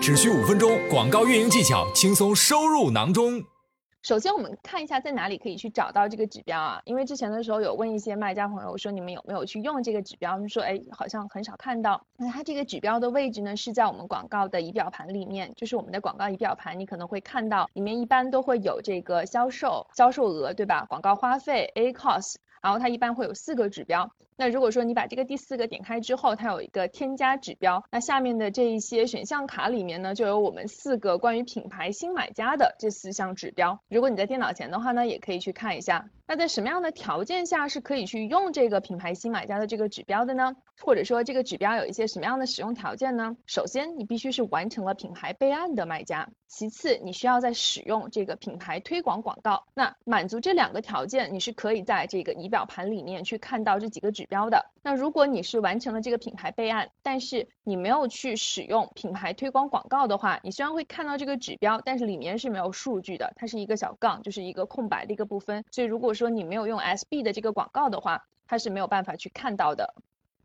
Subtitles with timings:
[0.00, 3.42] 只需五分钟，广告运营技巧轻松收入囊中。
[4.02, 6.80] 首先，我们看一下在哪里可以去找到这个指标啊？
[6.84, 10.32] 因为之前的时候有问一些卖家朋友说，你们有没有去用这个指标？
[10.32, 12.00] 他们说，哎，好像很少看到。
[12.16, 20.86] 那它这个指标的位置呢，是在我们广告的仪表盘里面，就是我们的广告仪表盘，你可能会看到里面一般都会有这个销售、销售额，对吧？
[20.88, 22.36] 广告花费 A cost。
[22.62, 24.10] 然后它一般会有四个指标。
[24.36, 27.84] 那如果说你把这个第四个点开之后，它有一个添加指标。
[27.90, 33.80] 那下面的这一些选项卡里面呢，就有我们四个关于品牌新买家的这四项指标。
[33.88, 36.10] 如果你在电脑前的话呢，也可以去看一下。
[36.28, 40.56] 那在什么样的条件下是可以去用这个品牌新买家的这个指标的呢？
[40.82, 43.36] 或者说这个指标有一些什么样的使用条件呢？
[43.46, 49.64] 首先，你必须是完成了品牌备案的卖家；其次，你需要在使用这个品牌推广广告。
[49.72, 54.70] 那满足这两个条件，你是可以在这个仪表盘里面去看到这几个指标的。
[54.82, 65.64] 那如果你是完成了这个品牌备案，但是你没有去使用品牌推广广告的话，你虽然会看到这个指标，但是里面是没有数据的，它是一个小杠，就是一个空白的一个部分。
[65.70, 69.94] 所以如果说你没有用 SB 的这个广告的话，它是没有办法去看到的。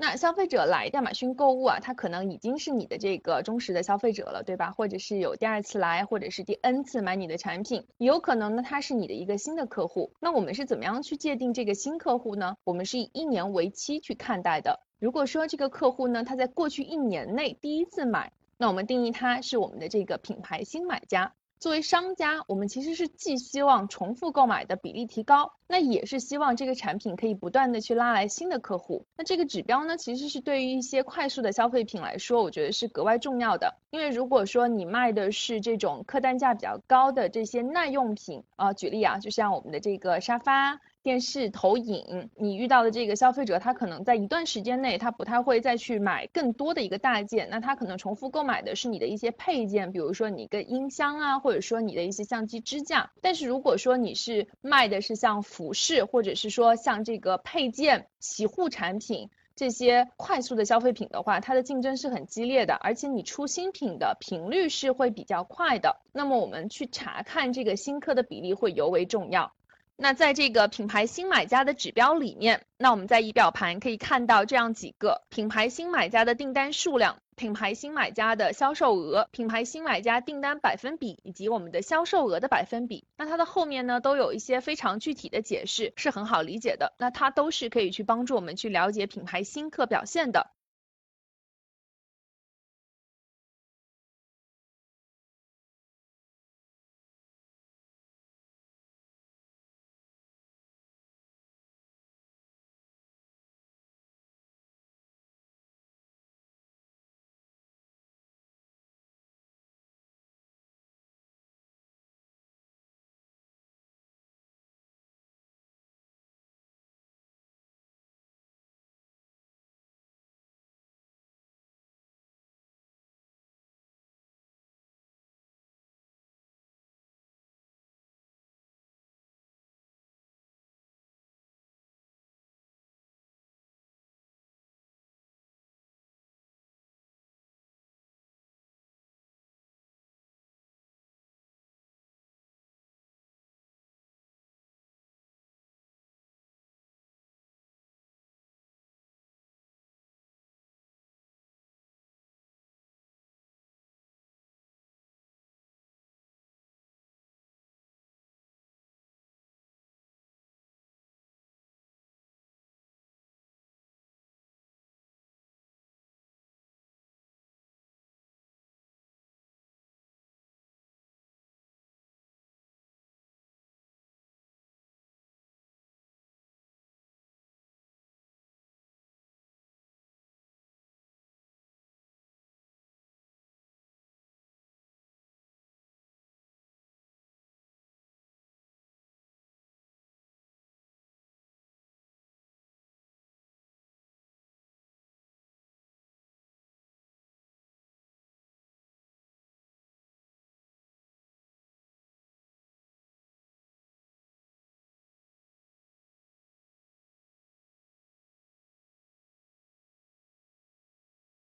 [0.00, 4.70] 那消费者来亚马逊购物啊，他可能已经是你的这个忠实的消费者了，对吧？
[4.70, 10.12] 或者是有第二次来，或者是第 N 次买你的产品，有可能呢，他是你的一个新的客户。
[10.20, 12.54] 那我们是怎么样去界定这个新客户呢？
[12.62, 14.78] 我们是以一年为期去看待的。
[15.00, 21.34] 如果说这个客户呢，他在过去一年内第一次买，那我们定义他是我们的这个品牌新买家。
[21.60, 29.06] 作为商家，我们其实是既希望重复购买的比例提高，那也是希望这个产品可以不断的去拉来新的客户。
[29.16, 33.74] 那这个指标呢，其实是对于一些快速的消费品来说，我觉得是格外重要的。
[33.90, 40.80] 因为如果说你卖的是这种客单价比较高的这些耐用品啊，举例啊，就像我们的这个沙发。
[41.08, 53.10] 电视投影，你遇到的这个消费者，他可能在一段时间内，他不太会再去买更多的一个大件，那他可能重复购买的是你的一些配件，比如说你一个音箱啊，或者说你的一些相机支架。
[53.22, 66.02] 但是如果说你是卖的是像服饰，或者是说像这个配件、洗护产品这些快速的消费品的话，它的竞争是很激烈的，而且你出新品的频率是会比较快的。
[66.12, 69.54] 那么我们去查看这个新客的比例会尤为重要。
[70.00, 83.08] 那在这个品牌新买家的指标里面，那我们在仪表盘可以看到这样几个品牌新买家的订单数量、品牌新买家的销售额、品牌新买家订单百分比以及我们的销售额的百分比。
[83.16, 86.92] 那它的后面呢都有一些非常具体的解释，是很好理解的。
[86.98, 90.52] 那它都是可以去帮助我们去了解品牌新客表现的。